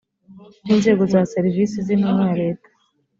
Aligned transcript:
by 0.63 0.69
inzego 0.75 1.03
za 1.13 1.21
serivisi 1.33 1.77
z 1.85 1.87
intumwa 1.95 2.23
ya 2.29 2.35
leta 2.41 2.69